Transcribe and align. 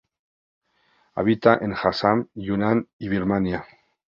Habita 1.13 1.57
en 1.61 1.73
Assam, 1.73 2.27
Yunnan 2.33 2.87
y 2.97 3.07
Birmania. 3.09 3.67